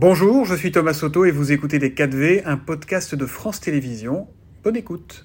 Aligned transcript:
Bonjour, 0.00 0.44
je 0.44 0.54
suis 0.54 0.70
Thomas 0.70 0.92
Soto 0.92 1.24
et 1.24 1.32
vous 1.32 1.50
écoutez 1.50 1.80
Les 1.80 1.90
4V, 1.90 2.42
un 2.44 2.56
podcast 2.56 3.16
de 3.16 3.26
France 3.26 3.58
Télévisions. 3.58 4.28
Bonne 4.62 4.76
écoute. 4.76 5.24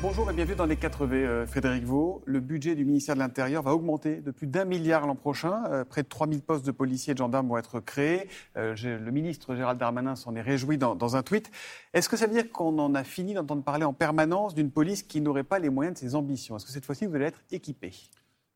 Bonjour 0.00 0.30
et 0.30 0.32
bienvenue 0.32 0.56
dans 0.56 0.64
les 0.64 0.76
4V. 0.76 1.12
Euh, 1.12 1.46
Frédéric 1.46 1.84
Vaux, 1.84 2.22
le 2.24 2.40
budget 2.40 2.74
du 2.74 2.86
ministère 2.86 3.16
de 3.16 3.20
l'Intérieur 3.20 3.62
va 3.62 3.74
augmenter 3.74 4.22
de 4.22 4.30
plus 4.30 4.46
d'un 4.46 4.64
milliard 4.64 5.06
l'an 5.06 5.14
prochain. 5.14 5.64
Euh, 5.70 5.84
près 5.84 6.02
de 6.02 6.08
3000 6.08 6.40
postes 6.40 6.64
de 6.64 6.70
policiers 6.70 7.10
et 7.10 7.14
de 7.14 7.18
gendarmes 7.18 7.48
vont 7.48 7.58
être 7.58 7.80
créés. 7.80 8.30
Euh, 8.56 8.74
le 8.74 9.10
ministre 9.10 9.54
Gérald 9.54 9.78
Darmanin 9.78 10.16
s'en 10.16 10.34
est 10.34 10.40
réjoui 10.40 10.78
dans, 10.78 10.94
dans 10.94 11.16
un 11.16 11.22
tweet. 11.22 11.50
Est-ce 11.92 12.08
que 12.08 12.16
ça 12.16 12.26
veut 12.26 12.32
dire 12.32 12.50
qu'on 12.50 12.78
en 12.78 12.94
a 12.94 13.04
fini 13.04 13.34
d'entendre 13.34 13.62
parler 13.62 13.84
en 13.84 13.92
permanence 13.92 14.54
d'une 14.54 14.70
police 14.70 15.02
qui 15.02 15.20
n'aurait 15.20 15.44
pas 15.44 15.58
les 15.58 15.68
moyens 15.68 15.96
de 15.96 15.98
ses 15.98 16.14
ambitions? 16.14 16.56
Est-ce 16.56 16.64
que 16.64 16.72
cette 16.72 16.86
fois-ci, 16.86 17.04
vous 17.04 17.16
allez 17.16 17.26
être 17.26 17.42
équipé? 17.50 17.92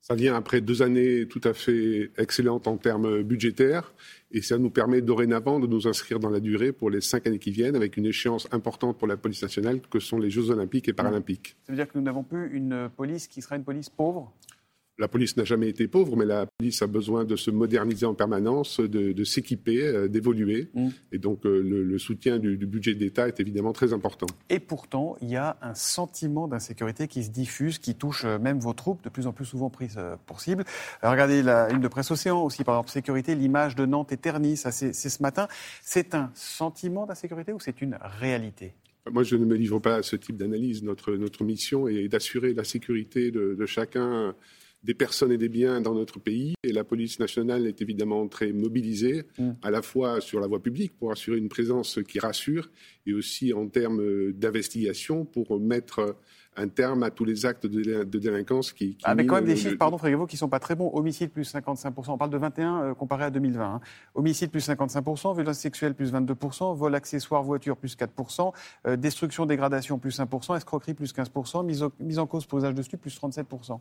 Ça 0.01 0.15
vient 0.15 0.37
après 0.37 0.61
deux 0.61 0.83
années 0.83 1.27
tout 1.27 1.41
à 1.43 1.53
fait 1.53 2.13
excellentes 2.17 2.69
en 2.69 2.77
termes 2.77 3.23
budgétaires. 3.23 3.93
Et 4.31 4.43
ça 4.43 4.59
nous 4.59 4.71
permet 4.71 5.01
dorénavant 5.01 5.59
de 5.59 5.67
nous 5.67 5.89
inscrire 5.89 6.21
dans 6.21 6.31
la 6.31 6.41
durée 6.41 6.73
pour 6.73 6.91
les 6.91 7.01
cinq 7.01 7.27
années 7.27 7.39
qui 7.39 7.51
viennent 7.51 7.75
avec 7.77 7.97
une 7.97 8.07
échéance 8.07 8.47
importante 8.53 8.99
pour 8.99 9.09
la 9.09 9.17
police 9.17 9.43
nationale 9.43 9.81
que 9.91 9.99
sont 9.99 10.19
les 10.19 10.31
Jeux 10.31 10.51
olympiques 10.51 10.89
et 10.89 10.93
paralympiques. 10.93 11.57
Ça 11.67 11.73
veut 11.73 11.77
dire 11.77 11.89
que 11.89 11.99
nous 11.99 12.05
n'avons 12.05 12.23
plus 12.23 12.55
une 12.55 12.89
police 12.97 13.27
qui 13.27 13.43
sera 13.43 13.57
une 13.57 13.65
police 13.65 13.89
pauvre? 13.89 14.33
La 14.99 15.09
police 15.09 15.37
n'a 15.37 15.45
jamais 15.45 15.69
été 15.69 15.89
pauvre, 15.89 16.17
mais 16.17 16.25
la 16.25 16.47
police 16.47 16.81
a 16.83 16.87
besoin 16.87 17.25
de 17.25 17.37
se 17.37 17.51
moderniser 17.51 18.07
en 18.07 18.15
permanence, 18.15 18.81
de, 18.81 19.25
s'équiper, 19.25 19.83
euh, 19.83 20.09
d'évoluer. 20.09 20.71
Mm. 20.75 20.89
Et 21.13 21.19
donc 21.19 21.45
euh, 21.45 21.61
le, 21.63 21.99
soutien 21.99 22.39
du, 22.39 22.57
budget 22.57 22.95
d'État 22.95 23.29
est 23.29 23.39
évidemment 23.41 23.73
très 23.73 23.93
important. 23.93 24.27
Et 24.49 24.59
pourtant, 24.59 25.17
il 25.21 25.29
y 25.29 25.37
a 25.37 25.57
un 25.61 25.75
sentiment 25.75 26.49
d'insécurité 26.49 27.09
qui 27.09 27.25
se 27.25 27.31
diffuse, 27.31 27.79
qui 27.79 27.95
touche 27.95 28.25
euh, 28.25 28.39
même 28.39 28.59
vos 28.59 28.73
troupes, 28.73 29.03
de 29.05 29.09
plus 29.09 29.27
en 29.27 29.33
plus 29.33 29.45
souvent 29.45 29.71
prises 29.71 29.99
pour 30.27 30.41
cible. 30.41 30.65
regardez 31.03 31.43
la 31.43 31.71
une 31.71 31.81
de 31.81 31.89
Presse 31.89 32.11
Océan 32.11 32.43
aussi, 32.43 32.65
par 32.65 32.77
exemple, 32.77 32.91
sécurité, 32.91 33.35
l'image 33.35 33.75
de 33.75 33.85
Nantes 33.85 34.13
éternise, 34.13 34.67
c'est 34.71 34.93
ce 34.93 35.23
matin. 35.23 35.49
C'est 35.83 36.15
un 36.15 36.31
sentiment 36.35 37.07
d'insécurité 37.07 37.53
ou 37.53 37.61
c'est 37.61 37.83
une 37.83 37.99
réalité? 38.03 38.75
Moi, 39.11 39.23
je 39.23 39.37
ne 39.37 39.45
me 39.45 39.55
livre 39.55 39.79
pas 39.79 39.97
à 39.97 40.03
ce 40.03 40.17
type 40.17 40.37
d'analyse. 40.37 40.83
Notre, 40.83 41.13
notre 41.13 41.45
mission 41.45 41.87
est 41.87 42.09
d'assurer 42.09 42.55
la 42.55 42.65
sécurité 42.65 43.31
de, 43.31 43.55
de 43.55 43.67
chacun 43.67 44.35
des 44.83 44.95
personnes 44.95 45.33
et 45.33 45.39
des 45.39 45.49
biens 45.49 45.81
dans 45.81 45.95
notre 45.95 46.21
pays. 46.21 46.55
Et 46.63 46.73
la 46.73 46.85
police 46.85 47.19
nationale 47.19 47.67
est 47.67 47.83
évidemment 47.83 48.29
très 48.29 48.53
mobilisée, 48.53 49.25
mm. 49.39 49.51
à 49.63 49.71
la 49.71 49.83
fois 49.83 50.21
sur 50.21 50.41
la 50.41 50.47
voie 50.47 50.63
publique 50.63 50.97
pour 50.99 51.11
assurer 51.11 51.39
une 51.39 51.49
présence 51.49 51.99
qui 52.07 52.19
rassure, 52.19 52.71
et 53.07 53.13
aussi 53.13 53.53
en 53.53 53.69
termes 53.69 54.33
d'investigation 54.33 55.25
pour 55.25 55.59
mettre 55.61 56.17
un 56.57 56.69
terme 56.69 57.03
à 57.03 57.11
tous 57.11 57.25
les 57.25 57.47
actes 57.47 57.67
de, 57.67 58.05
délinquance 58.05 58.73
qui, 58.73 58.97
ah, 59.05 59.15
quand 59.15 59.35
même 59.35 59.45
des 59.45 59.57
chiffres, 59.57 59.77
pardon 59.77 59.99
Frédéric, 59.99 60.29
qui 60.29 60.37
ne 60.37 60.39
sont 60.39 60.49
pas 60.49 60.59
très 60.59 60.75
bons. 60.75 60.91
Homicide 60.95 61.31
plus 61.31 61.53
55%, 61.55 62.11
on 62.13 62.19
parle 62.19 62.31
de 62.31 62.39
21 62.39 62.83
euh, 62.83 62.95
comparé 62.95 63.25
à 63.25 63.31
2020. 63.31 63.65
Hein. 63.65 63.81
Homicide 64.15 64.51
plus 64.51 64.67
55%, 64.67 65.35
violence 65.35 65.59
sexuelle 65.59 65.95
plus 65.95 66.13
22%, 66.13 66.75
vol 66.77 66.95
accessoire 66.95 67.43
voiture 67.43 67.77
plus 67.77 67.97
4%, 67.97 68.53
euh, 68.87 68.97
destruction 68.97 69.47
dégradation 69.47 69.99
plus 69.99 70.19
1%, 70.19 70.57
escroquerie 70.57 70.95
plus 70.95 71.15
15%, 71.15 71.65
mise, 71.65 71.85
mise 72.01 72.19
en 72.19 72.27
cause 72.27 72.47
pour 72.47 72.59
usage 72.59 72.75
de 72.75 72.83
stupes 72.83 73.03
plus 73.03 73.19
37%. 73.19 73.79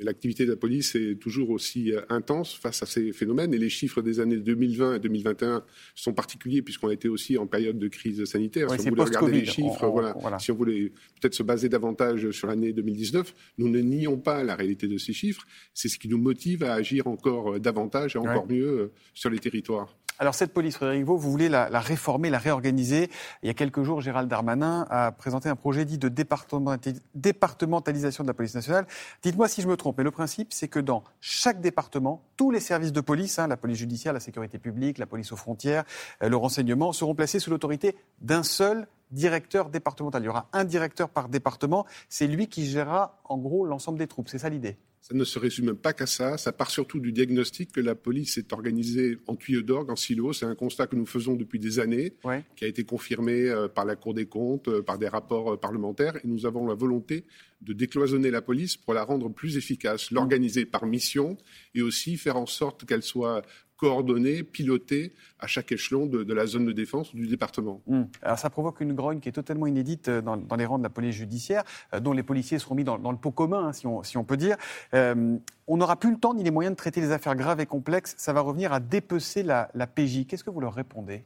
L'activité 0.00 0.44
de 0.44 0.50
la 0.50 0.56
police 0.56 0.94
est 0.94 1.16
toujours 1.16 1.50
aussi 1.50 1.92
euh, 1.92 2.00
intense 2.08 2.54
face 2.54 2.82
à 2.82 2.86
ces 2.86 3.12
phénomènes 3.12 3.52
et 3.52 3.58
les 3.58 3.68
chiffres 3.68 4.00
des 4.00 4.20
années 4.20 4.36
2020 4.36 4.94
et 4.94 4.98
2021 5.00 5.64
sont 5.94 6.12
particuliers 6.12 6.62
puisqu'on 6.62 6.88
a 6.88 6.92
été 6.92 7.08
aussi 7.08 7.36
en 7.36 7.46
période 7.46 7.78
de 7.78 7.88
crise 7.88 8.24
sanitaire. 8.24 8.70
si 8.78 8.86
on 8.86 8.90
voulait 8.90 9.02
regarder 9.02 9.32
les 9.32 9.44
chiffres, 9.44 9.86
voilà, 9.88 10.14
si 10.38 10.52
on 10.52 10.54
voulait 10.54 10.92
peut-être 11.20 11.34
se 11.34 11.42
baser 11.42 11.68
davantage 11.68 12.30
sur 12.30 12.46
l'année 12.46 12.72
2019, 12.72 13.34
nous 13.58 13.68
ne 13.68 13.80
nions 13.80 14.18
pas 14.18 14.44
la 14.44 14.54
réalité 14.54 14.86
de 14.86 14.98
ces 14.98 15.12
chiffres. 15.12 15.44
C'est 15.74 15.88
ce 15.88 15.98
qui 15.98 16.08
nous 16.08 16.18
motive 16.18 16.62
à 16.62 16.74
agir 16.74 17.06
encore 17.06 17.54
euh, 17.54 17.58
davantage 17.58 18.14
et 18.16 18.18
encore 18.18 18.46
mieux 18.46 18.68
euh, 18.68 18.92
sur 19.14 19.30
les 19.30 19.38
territoires. 19.38 19.96
Alors 20.20 20.34
cette 20.34 20.52
police, 20.52 20.74
Frédéric 20.74 21.04
Vaux, 21.04 21.16
vous 21.16 21.30
voulez 21.30 21.48
la, 21.48 21.68
réformer, 21.78 22.28
la 22.28 22.38
réorganiser. 22.38 23.08
Il 23.44 23.46
y 23.46 23.50
a 23.50 23.54
quelques 23.54 23.84
jours, 23.84 24.00
Gérald 24.00 24.28
Darmanin 24.28 24.84
a 24.90 25.12
présenté 25.12 25.48
un 25.48 25.54
projet 25.54 25.84
dit 25.84 25.96
de 25.96 26.08
départementalisation 26.08 28.24
de 28.24 28.28
la 28.28 28.34
police 28.34 28.56
nationale. 28.56 28.88
Dites-moi 29.22 29.46
si 29.46 29.62
je 29.62 29.68
me 29.68 29.76
trompe, 29.76 29.98
mais 29.98 30.04
le 30.04 30.10
principe, 30.10 30.52
c'est 30.52 30.66
que 30.66 30.80
dans 30.80 31.04
chaque 31.20 31.60
département, 31.60 32.24
tous 32.36 32.50
les 32.50 32.58
services 32.58 32.92
de 32.92 33.00
police, 33.00 33.38
hein, 33.38 33.46
la 33.46 33.56
police 33.56 33.78
judiciaire, 33.78 34.12
la 34.12 34.18
sécurité 34.18 34.58
publique, 34.58 34.98
la 34.98 35.06
police 35.06 35.30
aux 35.30 35.36
frontières, 35.36 35.84
euh, 36.24 36.28
le 36.28 36.36
renseignement, 36.36 36.92
seront 36.92 37.14
placés 37.14 37.38
sous 37.38 37.50
l'autorité 37.50 37.94
d'un 38.20 38.42
seul 38.42 38.88
directeur 39.12 39.70
départemental. 39.70 40.22
Il 40.22 40.26
y 40.26 40.28
aura 40.28 40.48
un 40.52 40.64
directeur 40.64 41.10
par 41.10 41.28
département. 41.28 41.86
C'est 42.08 42.26
lui 42.26 42.48
qui 42.48 42.66
gérera 42.66 43.20
en 43.24 43.38
gros 43.38 43.64
l'ensemble 43.64 43.98
des 43.98 44.08
troupes. 44.08 44.28
C'est 44.28 44.38
ça 44.38 44.48
l'idée? 44.48 44.78
Ça 45.00 45.14
ne 45.14 45.24
se 45.24 45.38
résume 45.38 45.74
pas 45.74 45.92
qu'à 45.92 46.06
ça. 46.06 46.36
Ça 46.36 46.52
part 46.52 46.70
surtout 46.70 47.00
du 47.00 47.12
diagnostic 47.12 47.72
que 47.72 47.80
la 47.80 47.94
police 47.94 48.36
est 48.36 48.52
organisée 48.52 49.18
en 49.26 49.36
tuyaux 49.36 49.62
d'orgue, 49.62 49.90
en 49.90 49.96
silo. 49.96 50.32
C'est 50.32 50.46
un 50.46 50.54
constat 50.54 50.86
que 50.86 50.96
nous 50.96 51.06
faisons 51.06 51.34
depuis 51.34 51.58
des 51.58 51.78
années, 51.78 52.14
qui 52.56 52.64
a 52.64 52.68
été 52.68 52.84
confirmé 52.84 53.48
euh, 53.48 53.68
par 53.68 53.84
la 53.84 53.96
Cour 53.96 54.14
des 54.14 54.26
comptes, 54.26 54.68
euh, 54.68 54.82
par 54.82 54.98
des 54.98 55.08
rapports 55.08 55.54
euh, 55.54 55.56
parlementaires. 55.56 56.16
Et 56.24 56.28
nous 56.28 56.46
avons 56.46 56.66
la 56.66 56.74
volonté 56.74 57.24
de 57.62 57.72
décloisonner 57.72 58.30
la 58.30 58.42
police 58.42 58.76
pour 58.76 58.94
la 58.94 59.04
rendre 59.04 59.28
plus 59.28 59.56
efficace, 59.56 60.10
l'organiser 60.10 60.66
par 60.66 60.86
mission 60.86 61.36
et 61.74 61.82
aussi 61.82 62.16
faire 62.16 62.36
en 62.36 62.46
sorte 62.46 62.84
qu'elle 62.84 63.02
soit 63.02 63.42
coordonnée, 63.78 64.42
pilotée 64.42 65.14
à 65.38 65.46
chaque 65.46 65.72
échelon 65.72 66.04
de, 66.06 66.34
la 66.34 66.46
zone 66.46 66.66
de 66.66 66.72
défense 66.72 67.14
ou 67.14 67.16
du 67.16 67.28
département. 67.28 67.80
Hmm. 67.86 68.02
Alors 68.20 68.38
ça 68.38 68.50
provoque 68.50 68.80
une 68.80 68.92
grogne 68.92 69.20
qui 69.20 69.28
est 69.28 69.32
totalement 69.32 69.66
inédite 69.66 70.08
euh, 70.08 70.20
dans, 70.20 70.56
les 70.56 70.66
rangs 70.66 70.78
de 70.78 70.82
la 70.82 70.90
police 70.90 71.14
judiciaire, 71.14 71.62
euh, 71.94 72.00
dont 72.00 72.12
les 72.12 72.24
policiers 72.24 72.58
seront 72.58 72.74
mis 72.74 72.84
dans, 72.84 72.96
le 72.96 73.16
pot 73.16 73.30
commun, 73.30 73.68
hein, 73.68 73.72
si, 73.72 73.86
on, 73.86 74.02
si, 74.02 74.18
on, 74.18 74.24
peut 74.24 74.36
dire. 74.36 74.56
Euh, 74.94 75.38
on 75.68 75.76
n'aura 75.76 75.98
plus 75.98 76.10
le 76.10 76.18
temps 76.18 76.34
ni 76.34 76.42
les 76.42 76.50
moyens 76.50 76.72
de 76.72 76.76
traiter 76.76 77.00
les 77.00 77.12
affaires 77.12 77.36
graves 77.36 77.60
et 77.60 77.66
complexes. 77.66 78.14
Ça 78.18 78.32
va 78.32 78.40
revenir 78.40 78.72
à 78.72 78.80
dépecer 78.80 79.44
la, 79.44 79.70
la 79.74 79.86
PJ. 79.86 80.26
Qu'est-ce 80.26 80.42
que 80.42 80.50
vous 80.50 80.60
leur 80.60 80.74
répondez? 80.74 81.24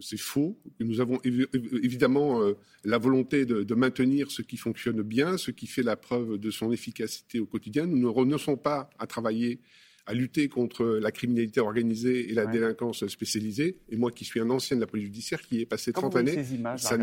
C'est 0.00 0.18
faux. 0.18 0.58
Nous 0.80 1.00
avons 1.00 1.20
évidemment 1.22 2.40
la 2.82 2.98
volonté 2.98 3.46
de, 3.46 3.62
de, 3.62 3.74
maintenir 3.76 4.32
ce 4.32 4.42
qui 4.42 4.56
fonctionne 4.56 5.00
bien, 5.02 5.36
ce 5.38 5.52
qui 5.52 5.68
fait 5.68 5.84
la 5.84 5.94
preuve 5.94 6.38
de 6.38 6.50
son 6.50 6.72
efficacité 6.72 7.38
au 7.38 7.46
quotidien. 7.46 7.86
Nous 7.86 7.98
ne 7.98 8.08
renonçons 8.08 8.56
pas 8.56 8.90
à 8.98 9.06
travailler 9.06 9.60
à 10.06 10.14
lutter 10.14 10.48
contre 10.48 10.84
la 10.84 11.12
criminalité 11.12 11.60
organisée 11.60 12.30
et 12.30 12.34
la 12.34 12.46
délinquance 12.46 13.06
spécialisée. 13.06 13.78
Et 13.88 13.96
moi, 13.96 14.10
qui 14.10 14.24
suis 14.24 14.40
un 14.40 14.50
ancien 14.50 14.76
de 14.76 14.80
la 14.80 14.86
police 14.86 15.06
judiciaire, 15.06 15.40
qui 15.40 15.60
est 15.60 15.66
passé 15.66 15.92
30 15.92 16.16
années. 16.16 16.32
Ces 16.32 16.54
images, 16.54 16.80
ça 16.80 16.96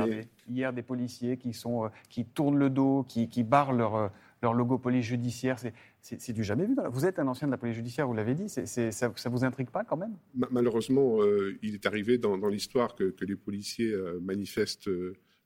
Hier, 0.49 0.73
des 0.73 0.81
policiers 0.81 1.37
qui, 1.37 1.53
sont, 1.53 1.85
euh, 1.85 1.89
qui 2.09 2.25
tournent 2.25 2.57
le 2.57 2.69
dos, 2.69 3.05
qui, 3.07 3.43
barrent 3.43 3.71
leur, 3.71 3.95
euh, 3.95 4.07
leur 4.41 4.53
logo 4.53 4.77
police 4.77 5.05
judiciaire. 5.05 5.57
C'est 6.01 6.33
du 6.33 6.43
jamais 6.43 6.65
vu. 6.65 6.75
Vous 6.91 7.05
êtes 7.05 7.19
un 7.19 7.27
ancien 7.27 7.47
de 7.47 7.51
la 7.51 7.57
police 7.57 7.75
judiciaire, 7.75 8.07
vous 8.07 8.13
l'avez 8.13 8.35
dit. 8.35 8.49
ça 8.49 8.59
ne 9.07 9.29
vous 9.29 9.43
intrigue 9.45 9.69
pas 9.69 9.83
quand 9.83 9.97
même? 9.97 10.15
Malheureusement, 10.51 11.21
euh, 11.21 11.57
il 11.61 11.75
est 11.75 11.85
arrivé 11.85 12.17
dans, 12.17 12.35
l'histoire 12.47 12.95
que, 12.95 13.13
les 13.21 13.35
policiers 13.35 13.93
manifestent 14.21 14.89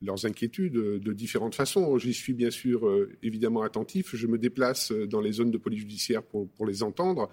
leurs 0.04 0.26
inquiétudes 0.26 0.74
de 0.74 1.14
différentes 1.14 1.56
façons. 1.56 1.98
J'y 1.98 2.14
suis 2.14 2.34
bien 2.34 2.52
sûr 2.52 2.88
euh, 2.88 3.10
évidemment 3.24 3.64
attentif. 3.64 4.16
Je 4.16 4.28
me 4.28 4.38
déplace 4.38 4.92
dans 4.92 5.22
les 5.22 5.34
zones 5.34 5.52
de 5.52 5.58
police 5.58 5.80
judiciaire 5.80 6.24
pour, 6.24 6.50
pour 6.50 6.66
les 6.66 6.84
entendre. 6.84 7.30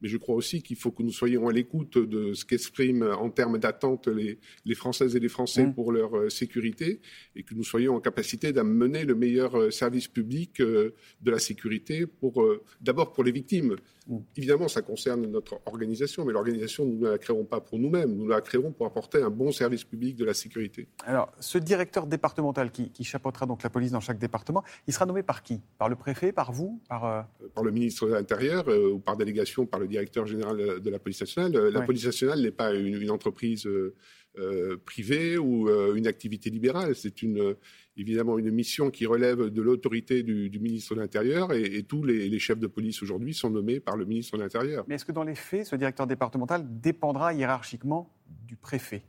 Mais 0.00 0.08
je 0.08 0.16
crois 0.16 0.34
aussi 0.34 0.62
qu'il 0.62 0.76
faut 0.76 0.90
que 0.90 1.02
nous 1.02 1.12
soyons 1.12 1.48
à 1.48 1.52
l'écoute 1.52 1.96
de 1.96 2.34
ce 2.34 2.44
qu'expriment 2.44 3.12
en 3.18 3.30
termes 3.30 3.58
d'attente 3.58 4.08
les, 4.08 4.38
les, 4.64 4.74
Françaises 4.74 5.14
et 5.14 5.20
les 5.20 5.28
Français 5.28 5.66
mmh. 5.66 5.74
pour 5.74 5.92
leur 5.92 6.16
euh, 6.16 6.28
sécurité 6.28 7.00
et 7.36 7.42
que 7.42 7.54
nous 7.54 7.62
soyons 7.62 7.94
en 7.94 8.00
capacité 8.00 8.52
d'amener 8.52 9.04
le 9.04 9.14
meilleur 9.14 9.56
euh, 9.56 9.70
service 9.70 10.08
public 10.08 10.60
de 10.60 10.94
la 11.30 11.38
sécurité 11.38 12.06
pour 12.06 12.44
d'abord 12.80 13.12
pour 13.12 13.24
les 13.24 13.32
victimes, 13.32 13.76
Évidemment, 14.36 14.68
ça 14.68 14.82
concerne 14.82 15.26
notre 15.26 15.60
organisation, 15.64 16.24
mais 16.24 16.32
l'organisation, 16.32 16.84
nous 16.84 16.98
ne 16.98 17.10
la 17.10 17.18
créerons 17.18 17.44
pas 17.44 17.60
pour 17.60 17.78
nous-mêmes, 17.78 18.14
nous 18.14 18.28
la 18.28 18.42
créerons 18.42 18.70
pour 18.70 18.86
apporter 18.86 19.22
un 19.22 19.30
bon 19.30 19.50
service 19.50 19.84
public 19.84 20.16
de 20.16 20.26
la 20.26 20.34
sécurité. 20.34 20.88
Alors, 21.06 21.32
ce 21.40 21.56
directeur 21.56 22.06
départemental 22.06 22.70
qui, 22.70 23.04
chapeautera 23.04 23.46
donc 23.46 23.62
la 23.62 23.70
police 23.70 23.92
dans 23.92 24.00
chaque 24.00 24.18
département, 24.18 24.62
il 24.86 24.92
sera 24.92 25.06
nommé 25.06 25.22
par 25.22 25.42
qui? 25.42 25.60
Par 25.78 25.88
le 25.88 25.96
préfet, 25.96 26.32
par 26.32 26.52
vous 26.52 26.82
par, 26.88 27.04
euh, 27.04 27.22
par 27.54 27.64
le 27.64 27.70
ministre 27.70 28.06
de 28.06 28.12
l'Intérieur 28.12 28.68
euh, 28.68 28.92
ou 28.92 28.98
par 28.98 29.16
délégation 29.16 29.66
par 29.66 29.80
le 29.80 29.88
directeur 29.88 30.26
général 30.26 30.80
de 30.80 30.90
la 30.90 30.98
police 30.98 31.20
nationale. 31.20 31.52
La 31.52 31.82
police 31.82 32.04
nationale 32.04 32.40
n'est 32.40 32.50
pas 32.50 32.72
une, 32.74 33.10
entreprise 33.10 33.66
euh, 33.66 34.80
privée 34.84 35.38
ou 35.38 35.68
une 35.94 36.06
activité 36.06 36.50
libérale, 36.50 36.94
c'est 36.94 37.22
une 37.22 37.56
évidemment 37.96 38.38
une 38.38 38.50
mission 38.50 38.90
qui 38.90 39.06
relève 39.06 39.50
de 39.50 39.62
l'autorité 39.62 40.22
du, 40.22 40.58
ministre 40.60 40.94
de 40.94 41.00
l'Intérieur 41.00 41.52
et, 41.52 41.82
tous 41.82 42.02
les, 42.04 42.38
chefs 42.38 42.58
de 42.58 42.66
police 42.66 43.02
aujourd'hui 43.02 43.34
sont 43.34 43.50
nommés 43.50 43.80
par 43.80 43.96
le 43.96 44.04
ministre 44.04 44.36
de 44.36 44.42
l'Intérieur. 44.42 44.84
Mais 44.88 44.96
est-ce 44.96 45.04
que 45.04 45.12
dans 45.12 45.24
les 45.24 45.34
faits, 45.34 45.66
ce 45.66 45.76
directeur 45.76 46.06
départemental 46.06 46.64
dépendra 46.80 47.32
hiérarchiquement 47.32 48.10
du 48.46 48.56
préfet? 48.56 49.02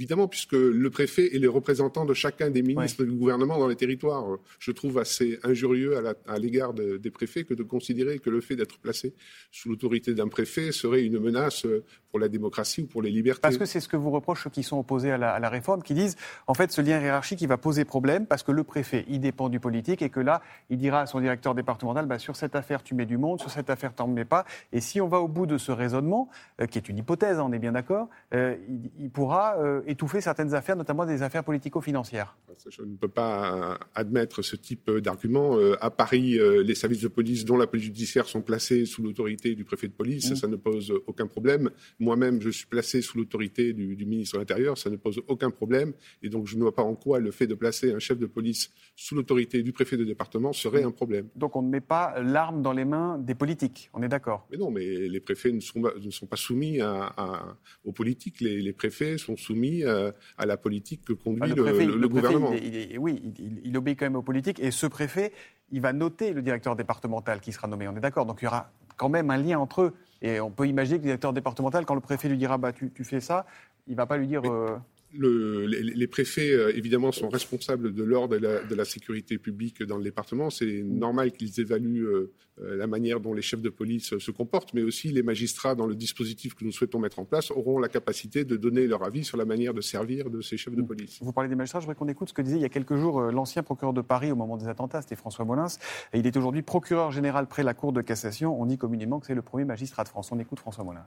Évidemment, 0.00 0.28
puisque 0.28 0.54
le 0.54 0.88
préfet 0.88 1.36
est 1.36 1.38
le 1.38 1.50
représentant 1.50 2.06
de 2.06 2.14
chacun 2.14 2.48
des 2.48 2.62
ministres 2.62 3.04
du 3.04 3.12
gouvernement 3.12 3.58
dans 3.58 3.68
les 3.68 3.76
territoires. 3.76 4.38
Je 4.58 4.72
trouve 4.72 4.96
assez 4.98 5.38
injurieux 5.42 5.94
à 6.26 6.38
l'égard 6.38 6.72
des 6.72 7.10
préfets 7.10 7.44
que 7.44 7.52
de 7.52 7.62
considérer 7.62 8.18
que 8.18 8.30
le 8.30 8.40
fait 8.40 8.56
d'être 8.56 8.78
placé 8.78 9.12
sous 9.50 9.68
l'autorité 9.68 10.14
d'un 10.14 10.28
préfet 10.28 10.72
serait 10.72 11.04
une 11.04 11.18
menace 11.18 11.66
pour 12.10 12.18
la 12.18 12.28
démocratie 12.28 12.82
ou 12.82 12.86
pour 12.86 13.02
les 13.02 13.10
libertés. 13.10 13.40
Parce 13.40 13.58
que 13.58 13.64
c'est 13.64 13.80
ce 13.80 13.88
que 13.88 13.96
vous 13.96 14.10
reproche 14.10 14.44
ceux 14.44 14.50
qui 14.50 14.62
sont 14.62 14.78
opposés 14.78 15.10
à 15.10 15.18
la, 15.18 15.48
réforme, 15.48 15.82
qui 15.82 15.94
disent 15.94 16.16
en 16.46 16.54
fait 16.54 16.70
ce 16.72 16.80
lien 16.80 17.00
hiérarchique 17.00 17.40
il 17.40 17.48
va 17.48 17.56
poser 17.56 17.84
problème 17.84 18.26
parce 18.26 18.42
que 18.42 18.52
le 18.52 18.64
préfet 18.64 19.04
il 19.08 19.20
dépend 19.20 19.48
du 19.48 19.60
politique 19.60 20.02
et 20.02 20.10
que 20.10 20.20
là 20.20 20.42
il 20.70 20.78
dira 20.78 21.02
à 21.02 21.06
son 21.06 21.20
directeur 21.20 21.54
départemental 21.54 22.06
bah, 22.06 22.18
sur 22.18 22.36
cette 22.36 22.54
affaire 22.54 22.82
tu 22.82 22.94
mets 22.94 23.06
du 23.06 23.16
monde, 23.16 23.40
sur 23.40 23.50
cette 23.50 23.70
affaire 23.70 23.94
tu 23.94 24.02
n'en 24.02 24.08
mets 24.08 24.24
pas. 24.24 24.44
Et 24.72 24.80
si 24.80 25.00
on 25.00 25.08
va 25.08 25.20
au 25.20 25.28
bout 25.28 25.46
de 25.46 25.58
ce 25.58 25.72
raisonnement, 25.72 26.28
euh, 26.60 26.66
qui 26.66 26.78
est 26.78 26.88
une 26.88 26.98
hypothèse, 26.98 27.38
hein, 27.38 27.46
on 27.48 27.52
est 27.52 27.58
bien 27.58 27.72
d'accord, 27.72 28.08
euh, 28.34 28.56
il, 28.98 29.10
pourra 29.10 29.56
euh, 29.58 29.82
étouffer 29.90 30.20
certaines 30.20 30.54
affaires, 30.54 30.76
notamment 30.76 31.04
des 31.04 31.22
affaires 31.22 31.44
politico-financières. 31.44 32.36
Je 32.68 32.82
ne 32.82 32.96
peux 32.96 33.08
pas 33.08 33.78
admettre 33.94 34.42
ce 34.42 34.56
type 34.56 34.90
d'argument. 34.90 35.58
À 35.80 35.90
Paris, 35.90 36.38
les 36.64 36.74
services 36.74 37.00
de 37.00 37.08
police, 37.08 37.44
dont 37.44 37.56
la 37.56 37.66
police 37.66 37.86
judiciaire, 37.86 38.26
sont 38.26 38.42
placés 38.42 38.86
sous 38.86 39.02
l'autorité 39.02 39.54
du 39.54 39.64
préfet 39.64 39.88
de 39.88 39.92
police. 39.92 40.30
Mmh. 40.30 40.36
Ça 40.36 40.46
ne 40.46 40.56
pose 40.56 40.92
aucun 41.06 41.26
problème. 41.26 41.70
Moi-même, 41.98 42.40
je 42.40 42.50
suis 42.50 42.66
placé 42.66 43.02
sous 43.02 43.18
l'autorité 43.18 43.72
du, 43.72 43.96
du, 43.96 44.06
ministre 44.06 44.36
de 44.36 44.40
l'Intérieur. 44.40 44.78
Ça 44.78 44.90
ne 44.90 44.96
pose 44.96 45.20
aucun 45.28 45.50
problème. 45.50 45.92
Et 46.22 46.28
donc, 46.28 46.46
je 46.46 46.56
ne 46.56 46.62
vois 46.62 46.74
pas 46.74 46.82
en 46.82 46.94
quoi 46.94 47.18
le 47.18 47.30
fait 47.30 47.46
de 47.46 47.54
placer 47.54 47.92
un 47.92 47.98
chef 47.98 48.18
de 48.18 48.26
police 48.26 48.70
sous 48.96 49.14
l'autorité 49.14 49.62
du 49.62 49.72
préfet 49.72 49.96
de 49.96 50.04
département 50.04 50.52
serait 50.52 50.82
un 50.82 50.90
problème. 50.90 51.28
Donc, 51.34 51.56
on 51.56 51.62
ne 51.62 51.68
met 51.68 51.80
pas 51.80 52.20
l'arme 52.20 52.62
dans 52.62 52.72
les 52.72 52.84
mains 52.84 53.18
des 53.18 53.34
politiques. 53.34 53.90
On 53.94 54.02
est 54.02 54.08
d'accord? 54.08 54.46
Mais 54.50 54.58
non, 54.58 54.70
mais 54.70 54.84
les 54.84 55.20
préfets 55.20 55.52
ne 55.52 55.60
sont, 55.60 55.80
ne 55.80 56.10
sont 56.10 56.26
pas 56.26 56.36
soumis 56.36 56.80
à, 56.80 57.56
aux 57.84 57.92
politiques. 57.92 58.40
Les, 58.40 58.72
préfets 58.72 59.18
sont 59.18 59.36
soumis 59.36 59.79
euh, 59.84 60.12
à, 60.38 60.46
la 60.46 60.56
politique 60.56 61.04
que 61.04 61.12
conduit 61.12 61.52
le, 61.52 62.08
gouvernement. 62.08 62.50
oui, 62.98 63.34
il, 63.64 63.76
obéit 63.76 63.98
quand 63.98 64.06
même 64.06 64.16
aux 64.16 64.22
politiques. 64.22 64.60
Et 64.60 64.70
ce 64.70 64.86
préfet, 64.86 65.32
il 65.70 65.80
va 65.80 65.92
noter 65.92 66.32
le 66.32 66.42
directeur 66.42 66.76
départemental 66.76 67.40
qui 67.40 67.52
sera 67.52 67.68
nommé. 67.68 67.88
On 67.88 67.96
est 67.96 68.00
d'accord 68.00 68.26
Donc 68.26 68.42
il 68.42 68.44
y 68.44 68.48
aura 68.48 68.70
quand 68.96 69.08
même 69.08 69.30
un 69.30 69.36
lien 69.36 69.58
entre 69.58 69.82
eux. 69.82 69.94
Et 70.22 70.40
on 70.40 70.50
peut 70.50 70.66
imaginer 70.66 70.98
que 70.98 71.02
le 71.02 71.08
directeur 71.08 71.32
départemental, 71.32 71.86
quand 71.86 71.94
le 71.94 72.00
préfet 72.00 72.28
lui 72.28 72.36
dira 72.36 72.58
bah, 72.58 72.72
tu, 72.72 72.92
fais 73.04 73.20
ça, 73.20 73.46
il 73.86 73.92
ne 73.92 73.96
va 73.96 74.06
pas 74.06 74.16
lui 74.16 74.26
dire. 74.26 74.42
Euh, 74.44 74.76
les, 75.12 76.06
préfets, 76.06 76.52
euh, 76.52 76.76
évidemment, 76.76 77.12
sont 77.12 77.28
responsables 77.28 77.92
de 77.92 78.02
l'ordre 78.02 78.36
et 78.36 78.40
de 78.40 78.74
la 78.74 78.84
sécurité 78.84 79.38
publique 79.38 79.82
dans 79.82 79.96
le 79.96 80.04
département. 80.04 80.50
C'est 80.50 80.82
normal 80.84 81.32
qu'ils 81.32 81.60
évaluent 81.60 82.06
euh, 82.06 82.32
euh, 82.62 82.76
la 82.76 82.86
manière 82.86 83.20
dont 83.20 83.34
les 83.34 83.42
chefs 83.42 83.62
de 83.62 83.68
police 83.68 84.18
se 84.18 84.30
comportent, 84.30 84.74
mais 84.74 84.82
aussi 84.82 85.08
les 85.08 85.22
magistrats, 85.22 85.74
dans 85.74 85.86
le 85.86 85.94
dispositif 85.94 86.54
que 86.54 86.64
nous 86.64 86.72
souhaitons 86.72 86.98
mettre 86.98 87.18
en 87.18 87.24
place, 87.24 87.50
auront 87.50 87.78
la 87.78 87.88
capacité 87.88 88.44
de 88.44 88.56
donner 88.56 88.86
leur 88.86 89.02
avis 89.02 89.24
sur 89.24 89.36
la 89.36 89.44
manière 89.44 89.74
de 89.74 89.80
servir 89.80 90.30
de 90.30 90.40
ces 90.40 90.56
chefs 90.56 90.74
de 90.74 90.82
police. 90.82 91.18
Vous 91.20 91.32
parlez 91.32 91.48
des 91.48 91.56
magistrats, 91.56 91.80
je 91.80 91.86
voudrais 91.86 91.98
qu'on 91.98 92.08
écoute 92.08 92.28
ce 92.28 92.34
que 92.34 92.42
disait 92.42 92.56
il 92.56 92.62
y 92.62 92.66
a 92.66 92.70
quelques 92.70 92.96
jours 92.96 93.20
l'ancien 93.20 93.62
procureur 93.62 93.92
de 93.92 94.02
Paris 94.02 94.30
au 94.30 94.36
moment 94.36 94.56
des 94.56 94.68
attentats, 94.68 95.02
c'était 95.02 95.16
François 95.16 95.44
Molins. 95.44 95.66
il 96.14 96.26
est 96.26 96.36
aujourd'hui 96.36 96.62
procureur 96.62 97.10
général 97.10 97.46
près 97.46 97.62
la 97.62 97.74
Cour 97.74 97.92
de 97.92 98.02
cassation. 98.02 98.60
On 98.60 98.66
dit 98.66 98.78
communément 98.78 99.20
que 99.20 99.26
c'est 99.26 99.34
le 99.34 99.42
premier 99.42 99.64
magistrat 99.64 100.04
de 100.04 100.08
France. 100.08 100.30
On 100.32 100.38
écoute 100.38 100.58
François 100.58 100.84
Molins. 100.84 101.06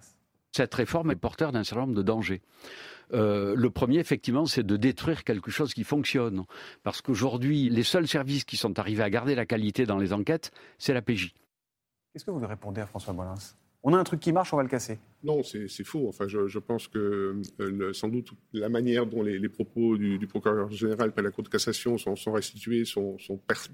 Cette 0.56 0.74
réforme 0.74 1.12
est 1.12 1.16
porteur 1.16 1.52
d'un 1.52 1.64
certain 1.64 1.82
nombre 1.82 1.96
de 1.96 2.04
dangers. 2.04 2.42
Euh, 3.14 3.56
le 3.56 3.70
premier, 3.70 3.98
effectivement, 3.98 4.46
c'est 4.46 4.64
de 4.64 4.78
détruire 4.78 5.24
quelque 5.24 5.52
chose 5.52 5.74
qui 5.74 5.84
fonctionne. 5.84 6.44
Parce 6.84 7.02
qu'aujourd'hui, 7.02 7.70
les 7.70 7.84
seuls 7.84 8.08
services 8.08 8.44
qui 8.44 8.58
sont 8.58 8.78
arrivés 8.80 9.04
à 9.04 9.10
garder 9.10 9.36
la 9.36 9.46
qualité 9.46 9.86
dans 9.86 9.98
les 9.98 10.14
enquêtes, 10.14 10.52
c'est 10.78 10.94
la 10.94 11.02
PJ. 11.02 11.34
Qu'est-ce 12.12 12.26
que 12.26 12.32
vous 12.32 12.46
répondez 12.46 12.82
à 12.82 12.86
François 12.86 13.14
Molins? 13.14 13.34
On 13.84 13.94
a 13.94 13.98
un 13.98 14.04
truc 14.04 14.22
qui 14.22 14.32
marche, 14.32 14.54
on 14.54 14.58
va 14.58 14.64
le 14.64 14.70
casser. 14.70 14.98
Non, 15.24 15.44
c'est 15.44 15.84
faux. 15.84 16.08
Enfin, 16.08 16.28
je, 16.28 16.60
pense 16.60 16.88
que 16.88 17.42
euh, 17.60 17.94
sans 17.94 18.08
doute 18.08 18.32
la 18.54 18.70
manière 18.70 19.06
dont 19.06 19.22
les, 19.24 19.50
propos 19.50 19.98
du, 19.98 20.26
procureur 20.28 20.72
général 20.72 21.12
par 21.12 21.24
la 21.24 21.32
Cour 21.32 21.44
de 21.44 21.50
cassation 21.50 21.98
sont, 21.98 22.32
restitués 22.32 22.86
sont, 22.86 23.18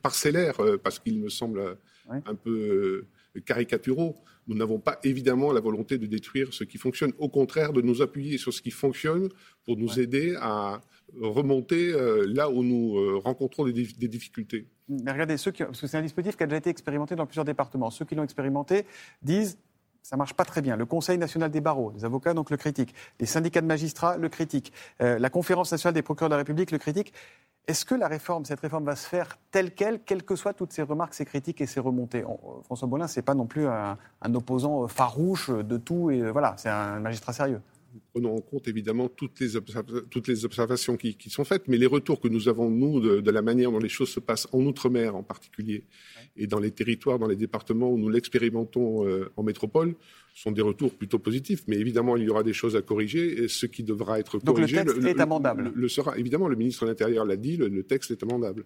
parcellaires, 0.02 0.60
euh, 0.60 0.78
parce 0.78 1.00
qu'ils 1.00 1.20
me 1.20 1.30
semblent 1.30 1.78
un 2.10 2.36
peu 2.36 3.06
caricaturaux. 3.46 4.18
Nous 4.48 4.56
n'avons 4.56 4.80
pas 4.80 5.00
évidemment 5.04 5.52
la 5.52 5.62
volonté 5.62 6.00
de 6.00 6.08
détruire 6.08 6.54
ce 6.54 6.64
qui 6.64 6.80
fonctionne. 6.80 7.14
Au 7.20 7.30
contraire, 7.30 7.72
de 7.72 7.82
nous 7.82 8.02
appuyer 8.02 8.40
sur 8.40 8.52
ce 8.52 8.64
qui 8.64 8.72
fonctionne 8.72 9.30
pour 9.64 9.78
nous 9.78 10.00
aider 10.00 10.36
à 10.42 10.82
remonter 11.20 11.92
euh, 11.92 12.26
là 12.28 12.50
où 12.50 12.64
nous 12.64 12.98
euh, 12.98 13.18
rencontrons 13.24 13.66
des, 13.66 13.72
difficultés. 13.74 14.68
Mais 14.88 15.12
regardez, 15.12 15.38
ceux 15.38 15.52
qui, 15.52 15.64
parce 15.64 15.80
que 15.80 15.88
c'est 15.88 15.98
un 15.98 16.02
dispositif 16.02 16.36
qui 16.36 16.44
a 16.44 16.48
déjà 16.48 16.58
été 16.58 16.70
expérimenté 16.70 17.16
dans 17.16 17.26
plusieurs 17.26 17.46
départements. 17.46 17.92
Ceux 17.92 18.06
qui 18.06 18.16
l'ont 18.16 18.24
expérimenté 18.24 18.86
disent 19.22 19.60
ça 20.01 20.18
marche 20.18 20.34
pas 20.34 20.46
très 20.46 20.62
bien. 20.62 20.75
Le 20.75 20.86
Conseil 20.86 21.18
national 21.18 21.51
des 21.51 21.62
barreaux, 21.62 21.92
les 21.96 22.06
avocats 22.06 22.34
donc 22.34 22.50
le 22.50 22.57
critiquent. 22.57 22.96
Les 23.19 23.25
syndicats 23.25 23.62
de 23.62 23.68
magistrats 23.68 24.18
le 24.18 24.30
critiquent. 24.30 24.74
Euh, 25.01 25.19
la 25.19 25.30
Conférence 25.30 25.72
nationale 25.72 25.94
des 25.94 26.01
procureurs 26.01 26.30
de 26.30 26.34
la 26.34 26.40
République 26.40 26.72
le 26.72 26.78
critique. 26.78 27.13
Est-ce 27.68 27.86
que 27.86 27.96
la 27.96 28.07
réforme, 28.07 28.46
cette 28.46 28.60
réforme 28.62 28.86
va 28.86 28.96
se 28.96 29.07
faire 29.07 29.38
telle 29.51 29.74
qu'elle, 29.74 30.00
quelles 30.01 30.24
que 30.24 30.36
soient 30.36 30.54
toutes 30.54 30.74
ces 30.74 30.81
remarques, 30.81 31.13
ces 31.13 31.25
critiques 31.25 31.62
et 31.62 31.68
ces 31.68 31.80
remontées? 31.80 32.24
Euh, 32.24 32.62
François 32.63 32.88
Bollin, 32.88 33.07
c'est 33.07 33.22
pas 33.22 33.36
non 33.36 33.46
plus 33.46 33.68
un, 33.68 33.98
opposant 34.34 34.84
euh, 34.84 34.88
farouche 34.88 35.50
de 35.50 35.78
tout 35.78 36.10
et 36.12 36.31
voilà, 36.31 36.56
c'est 36.57 36.69
un 36.69 37.00
magistrat 37.00 37.34
sérieux 37.34 37.62
prenons 38.13 38.36
en 38.36 38.41
compte 38.41 38.68
évidemment 38.68 39.07
toutes 39.09 39.39
les, 39.39 39.59
toutes 40.09 40.27
les 40.27 40.45
observations 40.45 40.97
qui, 40.97 41.15
sont 41.30 41.44
faites, 41.44 41.68
mais 41.68 41.77
les 41.77 41.86
retours 41.86 42.19
que 42.19 42.27
nous 42.27 42.47
avons, 42.47 42.69
nous, 42.69 43.00
de, 43.00 43.31
la 43.31 43.41
manière 43.41 43.71
dont 43.71 43.80
les 43.80 43.89
choses 43.89 44.09
se 44.09 44.19
passent 44.19 44.47
en 44.51 44.59
Outre-mer 44.59 45.15
en 45.15 45.24
particulier, 45.24 45.86
et 46.36 46.47
dans 46.47 46.59
les 46.59 46.71
territoires, 46.71 47.19
dans 47.19 47.27
les 47.27 47.36
départements 47.36 47.89
où 47.89 47.97
nous 47.97 48.09
l'expérimentons 48.09 49.06
euh, 49.06 49.31
en 49.36 49.44
métropole, 49.44 49.95
sont 50.33 50.51
des 50.51 50.62
retours 50.62 50.94
plutôt 50.94 51.19
positifs. 51.19 51.63
Mais 51.68 51.77
évidemment, 51.77 52.15
il 52.18 52.24
y 52.24 52.30
aura 52.30 52.44
des 52.44 52.53
choses 52.53 52.75
à 52.75 52.81
corriger, 52.81 53.44
et 53.44 53.47
ce 53.47 53.65
qui 53.65 53.83
devra 53.83 54.19
être 54.19 54.39
corrigé. 54.39 54.77
Donc 54.77 54.86
le 54.86 54.94
texte 54.94 55.07
est 55.07 55.21
amendable. 55.21 55.71
Le, 55.75 55.88
sera. 55.88 56.18
Évidemment, 56.18 56.47
le 56.47 56.56
ministre 56.56 56.86
de 56.86 56.89
l'Intérieur 56.89 57.25
l'a 57.25 57.38
dit, 57.38 57.57
le 57.57 57.83
texte 57.83 58.12
est 58.12 58.24
amendable. 58.24 58.65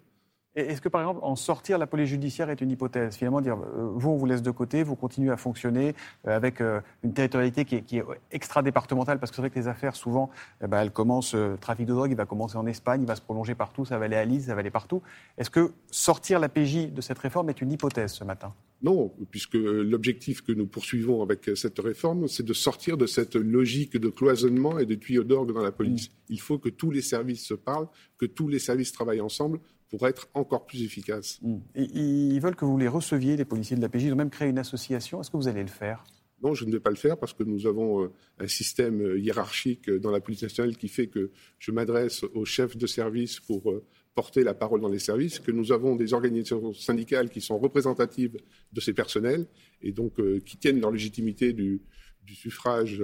Est-ce 0.56 0.82
que, 0.82 0.90
par 0.90 1.02
exemple, 1.02 1.20
en 1.24 1.36
sortir 1.36 1.80
la 1.80 1.88
police 1.88 2.10
judiciaire 2.10 2.52
est 2.52 2.62
une 2.62 2.70
hypothèse? 2.70 3.16
Finalement, 3.16 3.42
dire, 3.42 3.58
euh, 3.58 3.90
vous, 3.96 4.12
on 4.12 4.18
vous 4.18 4.26
laisse 4.28 4.44
de 4.44 4.52
côté, 4.52 4.84
vous 4.84 4.96
continuez 4.96 5.32
à 5.32 5.38
fonctionner 5.38 5.96
euh, 6.28 6.36
avec 6.36 6.62
euh, 6.62 6.80
une 7.04 7.12
territorialité 7.12 7.66
qui 7.66 7.98
est, 7.98 8.04
extra-départementale, 8.32 9.20
parce 9.20 9.32
que 9.32 9.36
c'est 9.36 9.42
vrai 9.42 9.50
que 9.50 9.58
les 9.58 9.68
affaires, 9.68 9.96
souvent, 9.96 10.30
eh 10.64 10.68
ben, 10.68 10.82
elles 10.82 10.92
commencent, 10.92 11.34
le 11.34 11.58
trafic 11.60 11.88
de 11.88 11.94
drogue, 11.94 12.12
il 12.12 12.18
va 12.18 12.28
commencer 12.28 12.56
en 12.58 12.68
Espagne, 12.68 13.02
il 13.02 13.08
va 13.08 13.16
se 13.16 13.22
prolonger 13.22 13.56
partout, 13.56 13.84
ça 13.84 13.98
va 13.98 14.06
aller 14.06 14.16
à 14.16 14.26
Lille, 14.26 14.44
ça 14.44 14.54
va 14.54 14.60
aller 14.60 14.70
partout. 14.70 15.02
Est-ce 15.40 15.50
que 15.50 15.72
sortir 15.90 16.40
la 16.40 16.50
PJ 16.50 16.92
de 16.92 17.02
cette 17.02 17.18
réforme 17.18 17.50
est 17.50 17.60
une 17.60 17.72
hypothèse 17.72 18.12
ce 18.12 18.24
matin? 18.24 18.54
Non, 18.84 19.12
puisque 19.32 19.56
l'objectif 19.56 20.42
que 20.42 20.52
nous 20.52 20.68
poursuivons 20.68 21.24
avec 21.24 21.50
cette 21.56 21.80
réforme, 21.80 22.28
c'est 22.28 22.44
de 22.44 22.54
sortir 22.54 22.98
de 22.98 23.06
cette 23.08 23.36
logique 23.36 23.98
de 23.98 24.10
cloisonnement 24.10 24.78
et 24.78 24.86
de 24.86 24.94
tuyaux 24.96 25.24
d'orgue 25.24 25.54
dans 25.54 25.64
la 25.64 25.72
police. 25.72 26.10
Mmh. 26.10 26.14
Il 26.30 26.42
faut 26.42 26.60
que 26.60 26.70
tous 26.70 26.92
les 26.92 27.02
services 27.02 27.46
se 27.46 27.54
parlent, 27.54 27.88
que 28.18 28.26
tous 28.26 28.50
les 28.50 28.60
services 28.60 28.92
travaillent 28.92 29.22
ensemble 29.22 29.60
pour 29.94 30.08
être 30.08 30.28
encore 30.34 30.66
plus 30.66 30.82
efficace. 30.82 31.40
Hmm. 31.44 31.60
ils 31.76 32.40
veulent 32.40 32.56
que 32.56 32.66
vous 32.66 32.80
les 32.80 32.88
receviez, 32.88 33.38
les 33.38 33.46
policiers 33.46 33.78
de 33.78 33.82
la 33.84 33.90
PJ. 33.90 34.06
Ils 34.06 34.14
ont 34.14 34.16
même 34.16 34.32
créé 34.32 34.50
une 34.50 34.58
association. 34.58 35.22
Est-ce 35.22 35.30
que 35.30 35.38
vous 35.38 35.48
allez 35.48 35.62
le 35.62 35.68
faire? 35.68 36.04
Non, 36.42 36.56
je 36.56 36.66
ne 36.66 36.72
vais 36.72 36.80
pas 36.80 36.90
le 36.90 36.96
faire 36.96 37.16
parce 37.16 37.34
que 37.34 37.44
nous 37.44 37.68
avons 37.68 38.04
euh, 38.06 38.12
un 38.40 38.48
système 38.48 39.04
euh, 39.04 39.20
hiérarchique 39.20 39.92
dans 39.92 40.10
la 40.10 40.20
police 40.20 40.42
nationale 40.42 40.78
qui 40.78 40.88
fait 40.88 41.06
que 41.06 41.30
je 41.60 41.72
m'adresse 41.72 42.24
aux 42.34 42.44
chefs 42.44 42.76
de 42.76 42.88
service 42.88 43.40
pour 43.40 43.70
euh, 43.70 43.86
porter 44.16 44.44
la 44.44 44.56
parole 44.56 44.82
dans 44.82 44.90
les 44.90 44.98
services, 44.98 45.40
que 45.40 45.52
nous 45.52 45.72
avons 45.72 45.96
des 45.96 46.16
organisations 46.16 46.74
syndicales 46.74 47.30
qui 47.30 47.40
sont 47.40 47.60
représentatives 47.60 48.40
de 48.72 48.82
ces 48.82 48.94
personnels 48.94 49.46
et 49.84 49.92
donc 49.92 50.16
qui 50.44 50.58
tiennent 50.58 50.82
leur 50.82 50.92
légitimité 50.92 51.54
du, 51.54 51.82
du 52.24 52.34
suffrage 52.34 53.02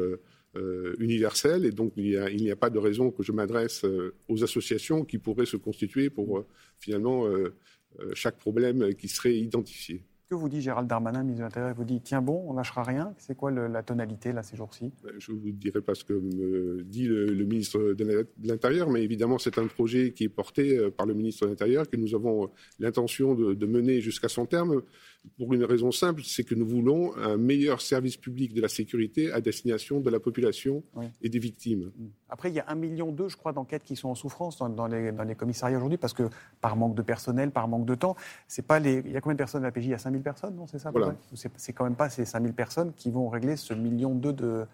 euh, 0.56 0.96
universelle 0.98 1.64
et 1.64 1.72
donc 1.72 1.94
il 1.96 2.20
n'y 2.38 2.50
a, 2.50 2.56
pas 2.56 2.72
de 2.72 2.80
raison 2.80 3.12
que 3.12 3.22
je 3.22 3.32
m'adresse 3.32 3.86
euh, 3.86 4.16
aux 4.28 4.44
associations 4.44 5.06
qui 5.06 5.20
pourraient 5.20 5.46
se 5.46 5.58
constituer 5.58 6.10
pour 6.10 6.40
euh, 6.40 6.48
finalement 6.80 7.26
chaque 8.14 8.38
problème 8.38 8.96
qui 8.96 9.08
serait 9.08 9.36
identifié. 9.36 10.04
Que 10.30 10.36
vous 10.36 10.48
dit 10.48 10.62
Gérald 10.62 10.88
Darmanin, 10.88 11.24
ministre 11.24 11.40
de 11.40 11.46
l'Intérieur 11.46 11.72
Il 11.72 11.76
vous 11.76 11.86
dit 11.86 12.02
tiens 12.02 12.22
bon, 12.22 12.46
on 12.48 12.54
lâchera 12.54 12.84
rien 12.84 13.16
C'est 13.18 13.36
quoi 13.36 13.50
la 13.50 13.82
tonalité 13.82 14.32
là 14.32 14.44
ces 14.44 14.56
jours-ci? 14.56 14.94
Ben, 15.04 15.14
Je 15.18 15.32
ne 15.32 15.40
vous 15.40 15.52
dirai 15.52 15.82
pas 15.82 15.96
ce 15.96 16.04
que 16.04 16.14
me 16.14 16.84
dit 16.84 17.08
le, 17.08 17.34
ministre 17.46 17.80
de 17.94 18.28
l'Intérieur, 18.44 18.92
mais 18.92 19.02
évidemment 19.02 19.40
c'est 19.40 19.58
un 19.58 19.66
projet 19.66 20.12
qui 20.12 20.26
est 20.26 20.30
porté 20.30 20.78
euh, 20.78 20.92
par 20.92 21.08
le 21.08 21.16
ministre 21.16 21.46
de 21.46 21.50
l'Intérieur 21.50 21.90
que 21.90 21.98
nous 21.98 22.14
avons 22.14 22.44
euh, 22.44 22.48
l'intention 22.78 23.34
de, 23.34 23.66
mener 23.66 24.02
jusqu'à 24.02 24.30
son 24.30 24.46
terme 24.46 24.84
pour 25.38 25.54
une 25.54 25.64
raison 25.64 25.92
simple, 25.92 26.22
c'est 26.24 26.44
que 26.44 26.56
nous 26.56 26.66
voulons 26.66 27.16
un 27.18 27.38
meilleur 27.38 27.82
service 27.82 28.18
public 28.18 28.54
de 28.54 28.62
la 28.62 28.70
sécurité 28.70 29.32
à 29.32 29.42
destination 29.42 30.00
de 30.00 30.10
la 30.10 30.20
population 30.20 30.84
et 31.22 31.30
des 31.30 31.40
victimes. 31.40 31.92
Mm. 31.98 32.08
Après, 32.30 32.50
il 32.50 32.56
y 32.56 32.60
a 32.60 32.66
un 32.68 32.76
million 32.76 33.12
deux, 33.12 33.28
je 33.28 33.38
crois, 33.38 33.52
d'enquêtes 33.52 33.84
qui 33.84 33.96
sont 33.96 34.10
en 34.10 34.16
souffrance 34.16 34.58
dans, 34.58 34.88
les, 34.88 35.12
dans 35.12 35.24
les, 35.24 35.36
commissariats 35.36 35.78
aujourd'hui 35.78 35.98
parce 35.98 36.14
que 36.14 36.30
par 36.62 36.76
manque 36.76 36.96
de 36.96 37.02
personnel, 37.02 37.52
par 37.52 37.68
manque 37.68 37.86
de 37.86 37.96
temps, 37.96 38.16
c'est 38.48 38.66
pas 38.66 38.80
les. 38.80 39.02
Il 39.06 39.12
y 39.12 39.18
a 39.18 39.22
combien 39.22 39.36
de 39.36 39.40
personnes 39.40 39.64
à 39.64 39.68
la 39.68 39.72
PJ 39.72 39.86
Il 39.86 39.90
y 39.90 39.94
a 39.94 39.98
5000 39.98 40.22
personnes, 40.22 40.56
non? 40.56 40.68
C'est 40.68 40.80
ça 40.80 40.92
C'est 41.56 41.74
quand 41.74 41.84
même 41.84 41.96
pas 41.96 42.10
ces 42.10 42.26
5000 42.26 42.54
personnes 42.54 42.94
qui 42.94 43.12
vont 43.12 43.30
régler 43.30 43.56
ce 43.56 43.74
million 43.74 44.16
deux 44.16 44.34
de, 44.34 44.66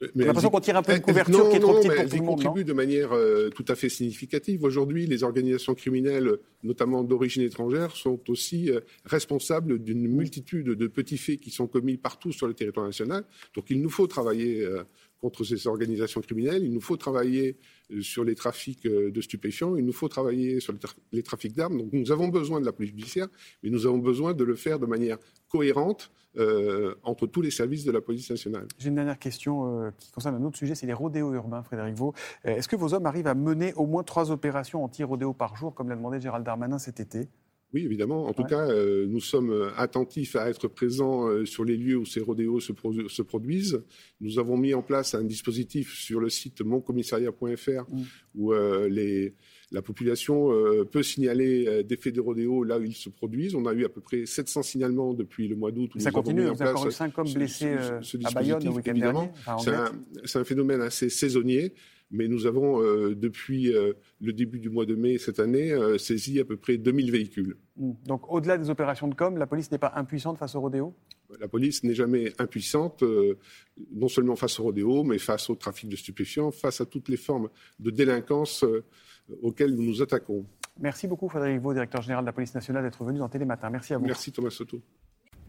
j'ai 0.00 0.24
l'impression 0.24 0.50
qu'on 0.50 0.60
tire 0.60 0.76
un 0.76 0.82
peu 0.82 0.94
une 0.94 1.00
couverture 1.00 1.48
qui 1.48 1.56
est 1.56 1.60
trop 1.60 1.74
petite 1.74 1.94
pour 1.94 2.04
tout 2.04 2.16
le 2.16 2.22
monde. 2.22 2.42
contribuent 2.42 2.64
de 2.64 2.72
manière 2.74 3.12
euh, 3.12 3.48
tout 3.48 3.64
à 3.68 3.74
fait 3.74 3.88
significative. 3.88 4.62
Aujourd'hui, 4.62 5.06
les 5.06 5.22
organisations 5.22 5.74
criminelles, 5.74 6.36
notamment 6.62 7.02
d'origine 7.02 7.42
étrangère, 7.42 7.96
sont 7.96 8.20
aussi 8.28 8.70
euh, 8.70 8.80
responsables 9.06 9.78
d'une 9.78 10.06
multitude 10.06 10.66
de 10.66 10.86
petits 10.86 11.16
faits 11.16 11.40
qui 11.40 11.50
sont 11.50 11.66
commis 11.66 11.96
partout 11.96 12.30
sur 12.30 12.46
le 12.46 12.52
territoire 12.52 12.84
national. 12.84 13.24
Donc 13.54 13.70
il 13.70 13.80
nous 13.80 13.88
faut 13.88 14.06
travailler 14.06 14.60
euh, 14.60 14.82
contre 15.20 15.44
ces 15.44 15.66
organisations 15.66 16.20
criminelles. 16.20 16.64
Il 16.64 16.72
nous 16.72 16.80
faut 16.80 16.96
travailler 16.96 17.56
sur 18.00 18.24
les 18.24 18.34
trafics 18.34 18.86
de 18.86 19.20
stupéfiants. 19.20 19.76
Il 19.76 19.84
nous 19.84 19.92
faut 19.92 20.08
travailler 20.08 20.60
sur 20.60 20.74
les, 21.12 21.22
trafics 21.22 21.54
d'armes. 21.54 21.78
Donc 21.78 21.92
nous 21.92 22.12
avons 22.12 22.28
besoin 22.28 22.60
de 22.60 22.66
la 22.66 22.72
police 22.72 22.90
judiciaire, 22.90 23.28
mais 23.62 23.70
nous 23.70 23.86
avons 23.86 23.98
besoin 23.98 24.34
de 24.34 24.44
le 24.44 24.54
faire 24.54 24.78
de 24.78 24.86
manière 24.86 25.18
cohérente 25.48 26.10
entre 27.02 27.26
tous 27.26 27.40
les 27.40 27.50
services 27.50 27.84
de 27.84 27.92
la 27.92 28.02
police 28.02 28.28
nationale. 28.28 28.66
J'ai 28.78 28.88
une 28.88 28.96
dernière 28.96 29.18
question 29.18 29.90
qui 29.98 30.12
concerne 30.12 30.34
un 30.34 30.44
autre 30.44 30.58
sujet, 30.58 30.74
c'est 30.74 30.86
les 30.86 30.92
rodéos 30.92 31.32
urbains, 31.32 31.62
Frédéric 31.62 31.94
Vaux. 31.94 32.12
Est-ce 32.44 32.68
que 32.68 32.76
vos 32.76 32.92
hommes 32.92 33.06
arrivent 33.06 33.26
à 33.26 33.34
mener 33.34 33.72
au 33.74 33.86
moins 33.86 34.02
trois 34.02 34.30
opérations 34.30 34.84
anti-rodéo 34.84 35.32
par 35.32 35.56
jour, 35.56 35.74
comme 35.74 35.88
l'a 35.88 35.96
demandé 35.96 36.20
Gérald 36.20 36.44
Darmanin 36.44 36.78
cet 36.78 37.00
été? 37.00 37.28
Oui, 37.74 37.84
évidemment. 37.84 38.26
En 38.26 38.32
tout 38.32 38.44
cas, 38.44 38.68
euh, 38.68 39.06
nous 39.08 39.20
sommes 39.20 39.70
attentifs 39.76 40.36
à 40.36 40.48
être 40.48 40.68
présents 40.68 41.28
euh, 41.28 41.44
sur 41.44 41.64
les 41.64 41.76
lieux 41.76 41.96
où 41.96 42.06
ces 42.06 42.20
rodéos 42.20 42.60
se, 42.60 42.72
produisent. 43.22 43.82
Nous 44.20 44.38
avons 44.38 44.56
mis 44.56 44.72
en 44.72 44.82
place 44.82 45.14
un 45.14 45.24
dispositif 45.24 45.92
sur 45.92 46.20
le 46.20 46.28
site 46.28 46.60
moncommissariat.fr 46.60 47.90
mm. 47.90 48.02
où 48.36 48.52
euh, 48.52 48.88
les, 48.88 49.34
la 49.72 49.82
population 49.82 50.50
peut 50.92 51.02
signaler 51.02 51.82
des 51.82 51.96
faits 51.96 52.14
de 52.14 52.20
rodéo 52.20 52.62
là 52.62 52.78
où 52.78 52.84
ils 52.84 52.94
se 52.94 53.08
produisent. 53.08 53.56
On 53.56 53.66
a 53.66 53.74
eu 53.74 53.84
à 53.84 53.88
peu 53.88 54.00
près 54.00 54.26
700 54.26 54.62
signalements 54.62 55.12
depuis 55.12 55.48
le 55.48 55.56
mois 55.56 55.72
d'août. 55.72 55.90
Ça 55.98 56.12
continue, 56.12 56.42
vous 56.46 56.62
avez 56.62 56.70
encore 56.70 56.86
eu 56.86 56.92
5 56.92 57.18
hommes 57.18 57.32
blessés 57.32 57.74
à 58.24 58.30
Bayonne 58.30 58.64
le 58.64 58.70
week-end 58.70 58.94
dernier. 58.94 59.28
C'est 60.24 60.38
un, 60.38 60.44
phénomène 60.44 60.80
assez 60.80 61.08
saisonnier 61.08 61.74
mais 62.10 62.28
nous 62.28 62.46
avons, 62.46 62.82
euh, 62.82 63.14
depuis 63.14 63.74
euh, 63.74 63.94
le 64.20 64.32
début 64.32 64.58
du 64.60 64.70
mois 64.70 64.86
de 64.86 64.94
mai 64.94 65.18
cette 65.18 65.40
année, 65.40 65.72
euh, 65.72 65.98
saisi 65.98 66.40
à 66.40 66.44
peu 66.44 66.56
près 66.56 66.76
2000 66.76 67.10
véhicules. 67.10 67.56
Mmh. 67.76 67.92
Donc 68.06 68.30
au-delà 68.32 68.58
des 68.58 68.70
opérations 68.70 69.08
de 69.08 69.14
com, 69.14 69.36
la 69.36 69.46
police 69.46 69.70
n'est 69.70 69.78
pas 69.78 69.92
impuissante 69.96 70.38
face 70.38 70.54
au 70.54 70.60
rodéo? 70.60 70.94
La 71.40 71.48
police 71.48 71.82
n'est 71.82 71.94
jamais 71.94 72.32
impuissante, 72.38 73.02
non 73.92 74.06
seulement 74.06 74.36
face 74.36 74.60
au 74.60 74.62
rodéo, 74.62 75.02
mais 75.02 75.18
face 75.18 75.50
au 75.50 75.56
trafic 75.56 75.88
de 75.88 75.96
stupéfiants, 75.96 76.52
face 76.52 76.80
à 76.80 76.86
toutes 76.86 77.08
les 77.08 77.16
formes 77.16 77.48
de 77.80 77.90
délinquance 77.90 78.64
auxquelles 79.42 79.74
nous 79.74 79.82
nous 79.82 80.02
attaquons. 80.02 80.46
Merci 80.78 81.08
beaucoup 81.08 81.28
Frédéric 81.28 81.60
Vaux, 81.60 81.72
directeur 81.72 82.00
général 82.00 82.22
de 82.22 82.26
la 82.26 82.32
police 82.32 82.54
nationale, 82.54 82.84
d'être 82.84 83.02
venu 83.02 83.18
dans 83.18 83.28
Télématin. 83.28 83.70
Merci 83.70 83.94
à 83.94 83.98
vous. 83.98 84.06
Merci 84.06 84.30
Thomas 84.30 84.50
Soto. 84.50 84.80